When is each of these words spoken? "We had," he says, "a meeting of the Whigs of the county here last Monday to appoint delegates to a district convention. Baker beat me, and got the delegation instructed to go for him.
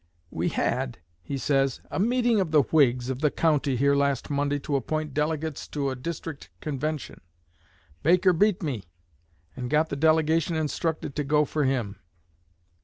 "We 0.31 0.49
had," 0.49 0.97
he 1.21 1.37
says, 1.37 1.79
"a 1.91 1.99
meeting 1.99 2.39
of 2.41 2.49
the 2.49 2.63
Whigs 2.63 3.11
of 3.11 3.19
the 3.19 3.29
county 3.29 3.75
here 3.75 3.93
last 3.93 4.31
Monday 4.31 4.57
to 4.61 4.75
appoint 4.75 5.13
delegates 5.13 5.67
to 5.67 5.91
a 5.91 5.95
district 5.95 6.49
convention. 6.59 7.21
Baker 8.01 8.33
beat 8.33 8.63
me, 8.63 8.85
and 9.55 9.69
got 9.69 9.89
the 9.89 9.95
delegation 9.95 10.55
instructed 10.55 11.15
to 11.17 11.23
go 11.23 11.45
for 11.45 11.65
him. 11.65 11.97